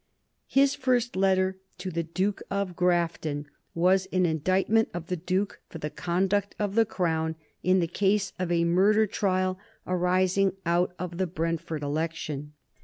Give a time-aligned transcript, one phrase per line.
[0.47, 5.77] His first letter to the Duke of Grafton was an indictment of the Duke for
[5.77, 11.19] the conduct of the Crown in the case of a murder trial arising out of
[11.19, 12.53] the Brentford election.